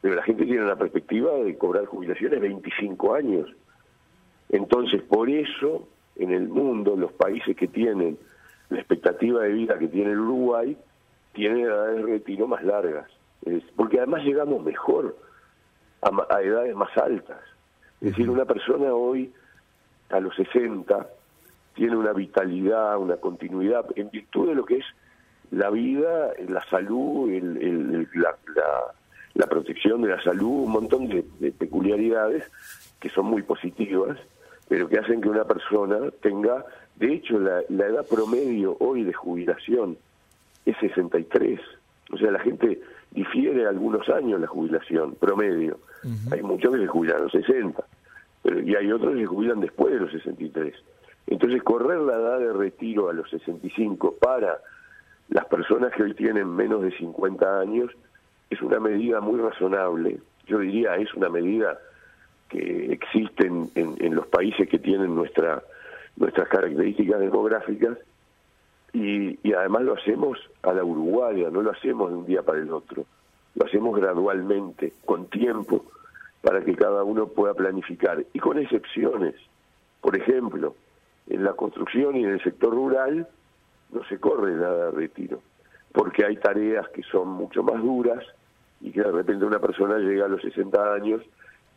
pero 0.02 0.16
la 0.16 0.24
gente 0.24 0.46
tiene 0.46 0.64
una 0.64 0.76
perspectiva 0.76 1.34
de 1.34 1.58
cobrar 1.58 1.86
jubilaciones 1.86 2.40
25 2.40 3.16
años. 3.16 3.50
Entonces, 4.50 5.02
por 5.02 5.30
eso, 5.30 5.88
en 6.18 6.32
el 6.32 6.48
mundo, 6.48 6.96
los 6.96 7.12
países 7.14 7.56
que 7.56 7.68
tienen 7.68 8.18
la 8.70 8.80
expectativa 8.80 9.44
de 9.44 9.50
vida 9.50 9.78
que 9.78 9.88
tiene 9.88 10.12
el 10.12 10.20
Uruguay, 10.20 10.78
tienen 11.34 11.66
edades 11.66 11.98
de 11.98 12.04
retiro 12.04 12.48
más 12.48 12.64
largas. 12.64 13.10
porque 13.76 13.98
además 14.00 14.24
llegamos 14.24 14.64
mejor 14.64 15.16
a, 16.02 16.42
edades 16.42 16.76
más 16.76 16.96
altas. 16.98 17.40
Es 18.02 18.10
decir, 18.10 18.30
una 18.30 18.46
persona 18.46 18.94
hoy, 18.94 19.32
a 20.10 20.20
los 20.20 20.36
60, 20.36 21.08
tiene 21.74 21.96
una 21.96 22.14
vitalidad, 22.14 22.98
una 22.98 23.18
continuidad, 23.18 23.86
en 23.96 24.10
virtud 24.10 24.50
de 24.50 24.56
lo 24.56 24.66
que 24.66 24.78
es 24.78 24.86
la 25.52 25.70
vida, 25.70 26.32
la 26.48 26.64
salud, 26.70 27.32
el, 27.32 28.08
la, 28.16 28.36
la, 29.34 29.48
protección 29.48 30.02
de 30.02 30.10
la 30.10 30.22
salud, 30.22 30.64
un 30.64 30.72
montón 30.72 31.08
de, 31.08 31.26
de 31.40 31.52
peculiaridades 31.52 32.44
que 33.00 33.10
son 33.10 33.26
muy 33.26 33.44
positivas 33.44 34.18
pero 34.68 34.88
que 34.90 35.00
hacen 35.00 35.22
que 35.22 35.30
una 35.30 35.44
persona 35.44 35.98
tenga, 36.22 36.66
de 36.98 37.14
hecho, 37.14 37.40
la, 37.40 37.62
edad 37.62 38.06
promedio 38.08 38.78
hoy 38.80 39.04
de 39.04 39.14
jubilación 39.14 39.98
es 40.66 40.78
63. 40.78 41.60
O 42.12 42.18
sea, 42.18 42.32
la 42.32 42.40
gente 42.40 42.82
difiere 43.12 43.66
algunos 43.68 44.08
años 44.10 44.40
la 44.40 44.48
jubilación 44.48 45.16
promedio. 45.16 45.80
Hay 46.32 46.44
muchos 46.44 46.74
que 46.74 46.82
se 46.82 46.88
jubilan 46.88 47.18
a 47.18 47.24
los 47.24 47.32
60, 47.32 47.84
pero, 48.44 48.62
y 48.62 48.76
hay 48.76 48.92
otros 48.92 49.14
que 49.14 49.22
se 49.22 49.26
jubilan 49.26 49.60
después 49.60 49.94
de 49.94 50.00
los 50.00 50.12
63. 50.12 50.76
Entonces, 51.28 51.64
correr 51.64 52.00
la 52.00 52.14
edad 52.14 52.40
de 52.40 52.54
retiro 52.54 53.10
a 53.10 53.14
los 53.14 53.30
65 53.32 54.16
para 54.22 54.60
las 55.30 55.46
personas 55.46 55.92
que 55.94 56.04
hoy 56.04 56.14
tienen 56.14 56.48
menos 56.56 56.84
de 56.84 56.92
50 56.92 57.60
años 57.60 57.92
es 58.50 58.62
una 58.62 58.80
medida 58.80 59.20
muy 59.22 59.40
razonable. 59.40 60.20
Yo 60.46 60.60
diría, 60.60 60.96
es 60.98 61.14
una 61.16 61.30
medida 61.30 61.80
que 62.50 62.92
existen 62.94 63.72
en, 63.74 64.16
los 64.16 64.28
países 64.28 64.70
que 64.70 64.78
tienen 64.78 65.16
nuestra, 65.16 65.64
nuestras 66.18 66.48
características 66.48 67.20
demográficas 67.20 67.98
y, 68.94 69.54
además 69.54 69.84
lo 69.84 69.94
hacemos 69.96 70.38
a 70.64 70.72
la 70.74 70.84
uruguaya, 70.84 71.50
no 71.50 71.62
lo 71.62 71.72
hacemos 71.72 72.10
de 72.10 72.16
un 72.16 72.26
día 72.26 72.44
para 72.44 72.60
el 72.60 72.72
otro, 72.72 73.06
lo 73.56 73.66
hacemos 73.66 74.00
gradualmente, 74.00 74.94
con 75.04 75.26
tiempo, 75.28 75.86
para 76.42 76.64
que 76.64 76.76
cada 76.76 77.04
uno 77.04 77.28
pueda 77.28 77.54
planificar 77.54 78.24
y 78.32 78.40
con 78.40 78.58
excepciones. 78.58 79.36
Por 80.00 80.16
ejemplo, 80.16 80.76
en 81.28 81.44
la 81.44 81.54
construcción 81.54 82.16
y 82.16 82.24
en 82.24 82.32
el 82.32 82.44
sector 82.44 82.74
rural 82.74 83.28
no 83.92 84.04
se 84.06 84.18
corre 84.20 84.54
nada 84.54 84.86
de 84.86 84.92
retiro, 84.92 85.42
porque 85.92 86.26
hay 86.26 86.38
tareas 86.38 86.88
que 86.90 87.04
son 87.04 87.28
mucho 87.30 87.64
más 87.64 87.82
duras 87.82 88.24
y 88.80 88.92
que 88.92 89.02
de 89.02 89.12
repente 89.12 89.46
una 89.46 89.60
persona 89.60 89.98
llega 89.98 90.26
a 90.26 90.30
los 90.30 90.42
60 90.42 90.94
años 90.94 91.22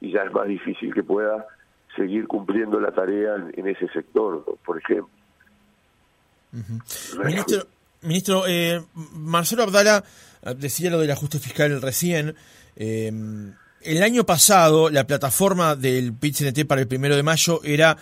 y 0.01 0.13
ya 0.13 0.23
es 0.23 0.33
más 0.33 0.47
difícil 0.47 0.95
que 0.95 1.03
pueda 1.03 1.47
seguir 1.97 2.27
cumpliendo 2.27 2.81
la 2.81 2.93
tarea 2.93 3.35
en, 3.55 3.67
ese 3.67 3.89
sector, 3.89 4.45
por 4.65 4.79
ejemplo. 4.79 5.09
Ministro, 7.25 7.67
ministro 8.03 8.47
eh, 8.47 8.83
Marcelo 8.95 9.65
Abdala 9.65 10.03
eh, 10.43 10.55
decía 10.57 10.91
lo 10.91 11.01
del 11.01 11.11
ajuste 11.11 11.39
fiscal 11.39 11.81
recién. 11.83 12.35
Eh, 12.77 13.13
el 13.83 14.03
año 14.03 14.25
pasado, 14.25 14.91
la 14.91 15.07
plataforma 15.07 15.77
del 15.77 16.13
PIT-CNT 16.13 16.67
para 16.67 16.81
el 16.81 16.89
primero 16.89 17.17
de 17.17 17.23
mayo 17.23 17.61
era 17.65 17.97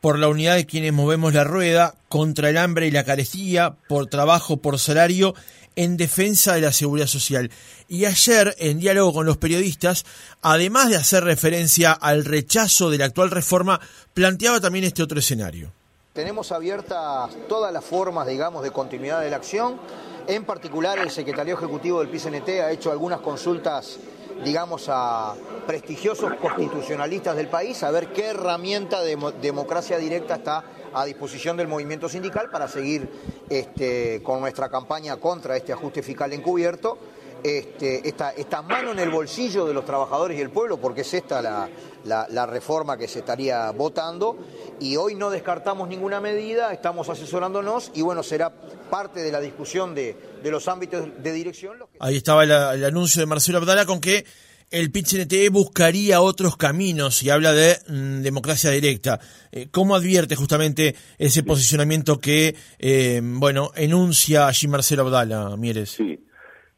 por 0.00 0.18
la 0.18 0.28
unidad 0.28 0.56
de 0.56 0.66
quienes 0.66 0.92
movemos 0.92 1.34
la 1.34 1.44
rueda, 1.44 1.94
contra 2.08 2.50
el 2.50 2.58
hambre 2.58 2.86
y 2.86 2.90
la 2.90 3.04
carestía, 3.04 3.74
por 3.88 4.06
trabajo, 4.06 4.58
por 4.58 4.78
salario 4.78 5.34
en 5.76 5.96
defensa 5.96 6.54
de 6.54 6.62
la 6.62 6.72
seguridad 6.72 7.06
social. 7.06 7.50
Y 7.86 8.06
ayer, 8.06 8.54
en 8.58 8.80
diálogo 8.80 9.12
con 9.12 9.26
los 9.26 9.36
periodistas, 9.36 10.04
además 10.42 10.88
de 10.88 10.96
hacer 10.96 11.22
referencia 11.22 11.92
al 11.92 12.24
rechazo 12.24 12.90
de 12.90 12.98
la 12.98 13.04
actual 13.04 13.30
reforma, 13.30 13.80
planteaba 14.14 14.60
también 14.60 14.84
este 14.86 15.02
otro 15.02 15.18
escenario. 15.18 15.70
Tenemos 16.14 16.50
abiertas 16.50 17.30
todas 17.46 17.72
las 17.72 17.84
formas, 17.84 18.26
digamos, 18.26 18.62
de 18.62 18.70
continuidad 18.70 19.20
de 19.20 19.30
la 19.30 19.36
acción. 19.36 19.78
En 20.26 20.44
particular, 20.44 20.98
el 20.98 21.10
secretario 21.10 21.54
ejecutivo 21.54 22.00
del 22.00 22.08
PCNT 22.08 22.48
ha 22.60 22.72
hecho 22.72 22.90
algunas 22.90 23.20
consultas, 23.20 23.98
digamos, 24.44 24.88
a 24.88 25.34
prestigiosos 25.66 26.34
constitucionalistas 26.34 27.36
del 27.36 27.48
país, 27.48 27.82
a 27.82 27.90
ver 27.90 28.08
qué 28.08 28.26
herramienta 28.26 29.02
de 29.02 29.16
democracia 29.40 29.98
directa 29.98 30.36
está 30.36 30.64
a 30.92 31.04
disposición 31.04 31.56
del 31.56 31.68
movimiento 31.68 32.08
sindical 32.08 32.50
para 32.50 32.68
seguir 32.68 33.08
este, 33.50 34.22
con 34.22 34.40
nuestra 34.40 34.68
campaña 34.68 35.16
contra 35.16 35.56
este 35.56 35.72
ajuste 35.72 36.02
fiscal 36.02 36.32
encubierto. 36.32 36.98
Este, 37.46 38.08
esta, 38.08 38.32
esta, 38.32 38.60
mano 38.60 38.90
en 38.90 38.98
el 38.98 39.08
bolsillo 39.08 39.66
de 39.66 39.72
los 39.72 39.84
trabajadores 39.84 40.36
y 40.36 40.40
el 40.40 40.50
pueblo, 40.50 40.80
porque 40.80 41.02
es 41.02 41.14
esta 41.14 41.40
la, 41.40 41.68
la, 42.04 42.44
reforma 42.44 42.98
que 42.98 43.06
se 43.06 43.20
estaría 43.20 43.70
votando, 43.70 44.36
y 44.80 44.96
hoy 44.96 45.14
no 45.14 45.30
descartamos 45.30 45.86
ninguna 45.88 46.20
medida, 46.20 46.72
estamos 46.72 47.08
asesorándonos, 47.08 47.92
y 47.94 48.02
bueno, 48.02 48.24
será 48.24 48.50
parte 48.90 49.22
de 49.22 49.30
la 49.30 49.40
discusión 49.40 49.94
de, 49.94 50.16
de 50.42 50.50
los 50.50 50.66
ámbitos 50.66 51.06
de 51.22 51.32
dirección. 51.32 51.76
Ahí 52.00 52.16
estaba 52.16 52.42
el 52.42 52.84
anuncio 52.84 53.20
de 53.20 53.26
Marcelo 53.26 53.58
Abdala 53.58 53.86
con 53.86 54.00
que 54.00 54.24
el 54.72 54.90
PIT-CNT 54.90 55.48
buscaría 55.52 56.20
otros 56.20 56.56
caminos 56.56 57.22
y 57.22 57.30
habla 57.30 57.52
de 57.52 57.78
mm, 57.86 58.22
democracia 58.22 58.72
directa. 58.72 59.20
Eh, 59.52 59.68
¿Cómo 59.70 59.94
advierte 59.94 60.34
justamente 60.34 60.96
ese 61.16 61.44
posicionamiento 61.44 62.18
que, 62.18 62.56
eh, 62.80 63.20
bueno, 63.22 63.70
enuncia 63.76 64.48
allí 64.48 64.66
Marcelo 64.66 65.02
Abdala, 65.02 65.56
Mieres? 65.56 65.90
Sí. 65.90 66.18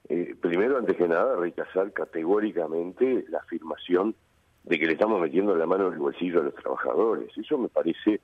Eh, 0.09 0.35
primero, 0.41 0.79
antes 0.79 0.97
que 0.97 1.09
nada, 1.09 1.37
rechazar 1.37 1.93
categóricamente 1.93 3.25
la 3.29 3.39
afirmación 3.39 4.15
de 4.65 4.79
que 4.79 4.87
le 4.87 4.93
estamos 4.93 5.21
metiendo 5.21 5.55
la 5.55 5.67
mano 5.67 5.89
en 5.89 5.95
el 5.95 5.99
bolsillo 5.99 6.41
a 6.41 6.45
los 6.45 6.55
trabajadores. 6.55 7.37
Eso 7.37 7.59
me 7.59 7.69
parece 7.69 8.21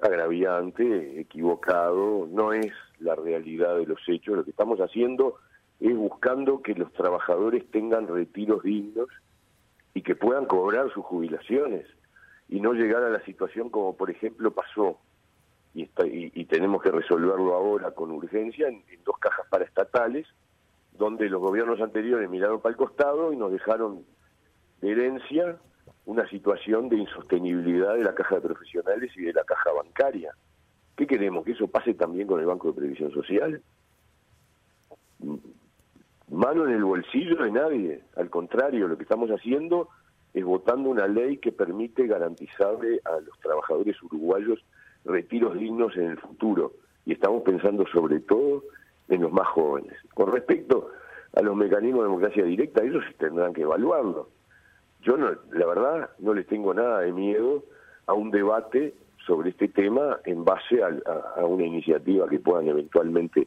agraviante, 0.00 1.20
equivocado, 1.20 2.26
no 2.30 2.52
es 2.52 2.72
la 2.98 3.14
realidad 3.14 3.76
de 3.76 3.86
los 3.86 4.00
hechos. 4.08 4.36
Lo 4.36 4.44
que 4.44 4.50
estamos 4.50 4.80
haciendo 4.80 5.36
es 5.80 5.96
buscando 5.96 6.62
que 6.62 6.74
los 6.74 6.92
trabajadores 6.92 7.68
tengan 7.70 8.08
retiros 8.08 8.62
dignos 8.62 9.08
y 9.94 10.02
que 10.02 10.14
puedan 10.14 10.46
cobrar 10.46 10.92
sus 10.92 11.04
jubilaciones 11.04 11.86
y 12.48 12.60
no 12.60 12.72
llegar 12.72 13.02
a 13.02 13.10
la 13.10 13.24
situación 13.24 13.70
como 13.70 13.96
por 13.96 14.10
ejemplo 14.10 14.50
pasó 14.50 14.98
y, 15.74 15.88
y, 16.04 16.44
tenemos 16.44 16.82
que 16.82 16.90
resolverlo 16.90 17.54
ahora 17.54 17.92
con 17.92 18.10
urgencia 18.10 18.68
en, 18.68 18.82
dos 19.04 19.18
cajas 19.18 19.46
paraestatales 19.48 20.26
donde 21.02 21.28
los 21.28 21.40
gobiernos 21.40 21.80
anteriores 21.80 22.30
miraron 22.30 22.60
para 22.60 22.70
el 22.70 22.76
costado 22.76 23.32
y 23.32 23.36
nos 23.36 23.50
dejaron 23.50 24.04
de 24.80 24.92
herencia 24.92 25.56
una 26.06 26.28
situación 26.28 26.88
de 26.88 26.96
insostenibilidad 26.96 27.94
de 27.94 28.04
la 28.04 28.14
caja 28.14 28.36
de 28.36 28.42
profesionales 28.42 29.10
y 29.16 29.22
de 29.22 29.32
la 29.32 29.42
caja 29.42 29.72
bancaria. 29.72 30.32
¿Qué 30.96 31.08
queremos? 31.08 31.44
¿Que 31.44 31.52
eso 31.52 31.66
pase 31.66 31.94
también 31.94 32.28
con 32.28 32.38
el 32.38 32.46
Banco 32.46 32.68
de 32.68 32.74
Previsión 32.74 33.10
Social? 33.10 33.60
mano 36.28 36.66
en 36.66 36.74
el 36.74 36.84
bolsillo 36.84 37.36
de 37.36 37.50
nadie. 37.50 38.02
Al 38.16 38.30
contrario, 38.30 38.86
lo 38.86 38.96
que 38.96 39.02
estamos 39.02 39.30
haciendo 39.30 39.88
es 40.32 40.44
votando 40.44 40.88
una 40.88 41.08
ley 41.08 41.38
que 41.38 41.50
permite 41.52 42.06
garantizarle 42.06 43.00
a 43.04 43.20
los 43.20 43.38
trabajadores 43.40 44.00
uruguayos 44.02 44.64
retiros 45.04 45.58
dignos 45.58 45.96
en 45.96 46.12
el 46.12 46.18
futuro. 46.18 46.72
Y 47.04 47.12
estamos 47.12 47.42
pensando 47.42 47.84
sobre 47.88 48.20
todo 48.20 48.62
en 49.14 49.22
los 49.22 49.32
más 49.32 49.48
jóvenes. 49.48 49.92
Con 50.14 50.32
respecto 50.32 50.90
a 51.34 51.42
los 51.42 51.56
mecanismos 51.56 52.02
de 52.02 52.08
democracia 52.08 52.44
directa, 52.44 52.82
ellos 52.82 53.04
tendrán 53.18 53.52
que 53.52 53.62
evaluarlo. 53.62 54.28
Yo, 55.02 55.16
no, 55.16 55.30
la 55.52 55.66
verdad, 55.66 56.10
no 56.18 56.34
les 56.34 56.46
tengo 56.46 56.72
nada 56.74 57.00
de 57.00 57.12
miedo 57.12 57.64
a 58.06 58.12
un 58.14 58.30
debate 58.30 58.94
sobre 59.26 59.50
este 59.50 59.68
tema 59.68 60.18
en 60.24 60.44
base 60.44 60.82
a 60.82 61.44
una 61.44 61.64
iniciativa 61.64 62.28
que 62.28 62.38
puedan 62.38 62.68
eventualmente 62.68 63.46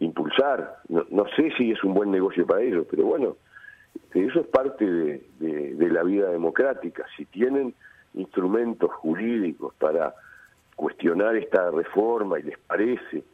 impulsar. 0.00 0.78
No, 0.88 1.24
sé 1.36 1.50
si 1.56 1.72
es 1.72 1.82
un 1.84 1.94
buen 1.94 2.10
negocio 2.10 2.46
para 2.46 2.62
ellos, 2.62 2.86
pero 2.90 3.04
bueno, 3.04 3.36
eso 4.14 4.40
es 4.40 4.46
parte 4.46 4.84
de, 4.84 5.90
la 5.90 6.02
vida 6.02 6.30
democrática. 6.30 7.04
Si 7.16 7.24
tienen 7.26 7.74
instrumentos 8.14 8.90
jurídicos 8.92 9.74
para 9.74 10.14
cuestionar 10.76 11.36
esta 11.36 11.70
reforma 11.70 12.38
y 12.38 12.44
les 12.44 12.58
parece 12.58 13.24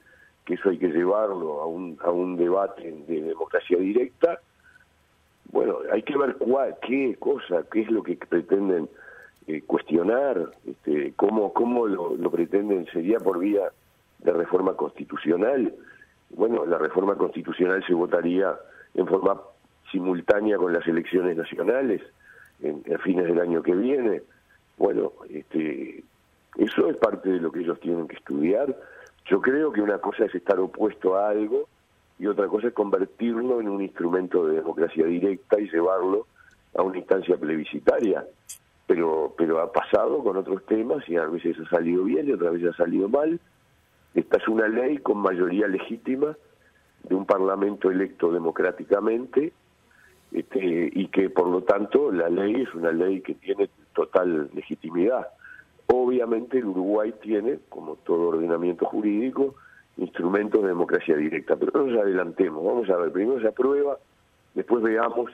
que 0.45 0.55
eso 0.55 0.71
hay 0.71 0.79
que 0.79 0.89
llevarlo 0.89 1.61
a 1.63 1.67
un, 1.67 1.99
a 2.03 2.11
un 2.11 2.37
debate 2.37 2.93
de 3.07 3.23
democracia 3.23 3.79
directa, 3.79 4.41
bueno, 5.51 5.79
hay 5.93 6.03
que 6.03 6.17
ver 6.17 6.37
cuál, 6.37 6.77
qué 6.83 7.17
cosa, 7.19 7.65
qué 7.71 7.83
es 7.83 7.91
lo 7.91 8.03
que 8.03 8.17
pretenden 8.17 8.89
eh, 9.47 9.63
cuestionar, 9.67 10.51
este, 10.67 11.13
cómo, 11.17 11.53
cómo 11.53 11.87
lo, 11.87 12.17
lo 12.17 12.31
pretenden, 12.31 12.87
sería 12.87 13.19
por 13.21 13.39
vía 13.39 13.71
de 14.19 14.33
reforma 14.33 14.75
constitucional. 14.75 15.73
Bueno, 16.31 16.67
la 16.67 16.79
reforma 16.79 17.15
constitucional 17.15 17.85
se 17.87 17.95
votaría 17.95 18.55
en 18.95 19.07
forma 19.07 19.41
simultánea 19.93 20.57
con 20.57 20.73
las 20.73 20.87
elecciones 20.89 21.37
nacionales 21.37 22.03
en, 22.61 22.83
a 22.93 22.99
fines 22.99 23.27
del 23.27 23.41
año 23.41 23.63
que 23.63 23.75
viene. 23.75 24.23
Bueno, 24.77 25.13
este, 25.31 26.03
eso 26.57 26.89
es 26.89 26.97
parte 26.97 27.29
de 27.29 27.41
lo 27.41 27.53
que 27.53 27.61
ellos 27.61 27.79
tienen 27.81 28.09
que 28.09 28.17
estudiar. 28.17 28.75
Yo 29.27 29.41
creo 29.41 29.73
que 29.73 29.81
una 29.81 29.99
cosa 29.99 30.27
es 30.27 30.35
estar 30.35 30.59
opuesto 30.59 31.17
a 31.17 31.31
algo 31.31 31.69
y 32.19 32.27
otra 32.27 32.47
cosa 32.47 32.69
es 32.69 32.75
convertirlo 32.75 33.61
en 33.61 33.69
un 33.69 33.83
instrumento 33.83 34.47
de 34.47 34.57
democracia 34.57 35.07
directa 35.07 35.59
y 35.59 35.71
llevarlo 35.71 36.27
a 36.77 36.83
una 36.83 36.99
instancia 36.99 37.37
plebiscitaria. 37.37 38.25
Pero, 38.87 39.35
pero 39.39 39.61
ha 39.61 39.73
pasado 39.73 40.23
con 40.23 40.37
otros 40.37 40.65
temas 40.67 41.09
y 41.09 41.17
a 41.17 41.25
veces 41.27 41.57
ha 41.59 41.71
salido 41.71 42.05
bien 42.05 42.29
y 42.29 42.33
otras 42.33 42.53
veces 42.53 42.75
ha 42.75 42.77
salido 42.77 43.09
mal. 43.09 43.41
Esta 44.15 44.37
es 44.37 44.47
una 44.47 44.69
ley 44.69 44.99
con 44.99 45.19
mayoría 45.19 45.67
legítima 45.67 46.37
de 47.03 47.15
un 47.15 47.25
parlamento 47.25 47.91
electo 47.91 48.31
democráticamente 48.31 49.53
este, 50.33 50.91
y 50.93 51.09
que 51.09 51.31
por 51.31 51.49
lo 51.49 51.63
tanto 51.63 52.13
la 52.13 52.29
ley 52.29 52.63
es 52.63 52.75
una 52.75 52.93
ley 52.93 53.21
que 53.23 53.35
tiene 53.35 53.71
total 53.95 54.51
legitimidad. 54.53 55.29
Obviamente 56.03 56.59
el 56.59 56.67
Uruguay 56.67 57.15
tiene, 57.23 57.59
como 57.69 57.97
todo 57.97 58.29
ordenamiento 58.29 58.87
jurídico, 58.87 59.55
instrumentos 59.97 60.63
de 60.63 60.69
democracia 60.69 61.17
directa, 61.17 61.57
pero 61.57 61.73
no 61.75 61.87
nos 61.87 62.03
adelantemos, 62.03 62.65
vamos 62.65 62.91
a 62.91 62.97
ver, 62.97 63.13
primero 63.13 63.41
se 63.41 63.49
aprueba, 63.49 63.99
después 64.55 64.83
veamos 64.83 65.31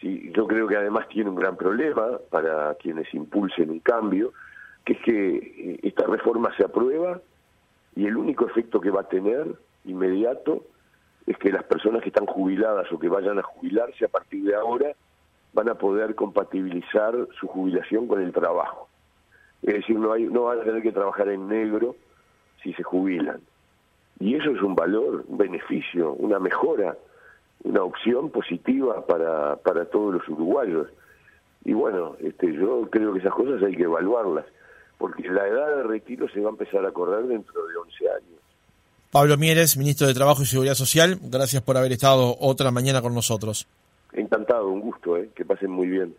si 0.00 0.32
yo 0.32 0.46
creo 0.46 0.66
que 0.66 0.76
además 0.76 1.08
tiene 1.08 1.30
un 1.30 1.36
gran 1.36 1.56
problema 1.56 2.18
para 2.30 2.74
quienes 2.76 3.12
impulsen 3.12 3.70
un 3.70 3.80
cambio, 3.80 4.32
que 4.84 4.94
es 4.94 5.00
que 5.00 5.36
eh, 5.36 5.80
esta 5.82 6.06
reforma 6.06 6.54
se 6.56 6.64
aprueba 6.64 7.20
y 7.94 8.06
el 8.06 8.16
único 8.16 8.46
efecto 8.46 8.80
que 8.80 8.90
va 8.90 9.02
a 9.02 9.08
tener 9.08 9.46
inmediato 9.84 10.64
es 11.26 11.36
que 11.36 11.52
las 11.52 11.64
personas 11.64 12.02
que 12.02 12.08
están 12.08 12.26
jubiladas 12.26 12.90
o 12.92 12.98
que 12.98 13.08
vayan 13.08 13.38
a 13.38 13.42
jubilarse 13.42 14.04
a 14.04 14.08
partir 14.08 14.44
de 14.44 14.54
ahora 14.54 14.92
van 15.52 15.68
a 15.68 15.74
poder 15.74 16.14
compatibilizar 16.14 17.14
su 17.38 17.46
jubilación 17.48 18.06
con 18.06 18.22
el 18.22 18.32
trabajo. 18.32 18.89
Es 19.62 19.74
decir, 19.74 19.98
no, 19.98 20.12
hay, 20.12 20.24
no 20.24 20.44
van 20.44 20.60
a 20.60 20.64
tener 20.64 20.82
que 20.82 20.92
trabajar 20.92 21.28
en 21.28 21.48
negro 21.48 21.96
si 22.62 22.72
se 22.74 22.82
jubilan. 22.82 23.40
Y 24.18 24.34
eso 24.34 24.50
es 24.50 24.62
un 24.62 24.74
valor, 24.74 25.24
un 25.28 25.38
beneficio, 25.38 26.12
una 26.12 26.38
mejora, 26.38 26.96
una 27.64 27.82
opción 27.82 28.30
positiva 28.30 29.06
para, 29.06 29.56
para 29.56 29.84
todos 29.86 30.14
los 30.14 30.28
uruguayos. 30.28 30.88
Y 31.64 31.72
bueno, 31.72 32.16
este, 32.20 32.52
yo 32.54 32.88
creo 32.90 33.12
que 33.12 33.20
esas 33.20 33.34
cosas 33.34 33.62
hay 33.62 33.76
que 33.76 33.84
evaluarlas, 33.84 34.46
porque 34.98 35.28
la 35.28 35.46
edad 35.46 35.76
de 35.76 35.82
retiro 35.84 36.28
se 36.28 36.40
va 36.40 36.48
a 36.48 36.52
empezar 36.52 36.84
a 36.84 36.92
correr 36.92 37.26
dentro 37.26 37.66
de 37.66 37.76
11 37.76 38.08
años. 38.08 38.40
Pablo 39.10 39.36
Mieres, 39.36 39.76
ministro 39.76 40.06
de 40.06 40.14
Trabajo 40.14 40.42
y 40.42 40.46
Seguridad 40.46 40.74
Social, 40.74 41.18
gracias 41.22 41.62
por 41.62 41.76
haber 41.76 41.92
estado 41.92 42.36
otra 42.38 42.70
mañana 42.70 43.02
con 43.02 43.14
nosotros. 43.14 43.66
Encantado, 44.12 44.68
un 44.68 44.80
gusto, 44.80 45.16
¿eh? 45.16 45.30
que 45.34 45.44
pasen 45.44 45.70
muy 45.70 45.88
bien. 45.88 46.14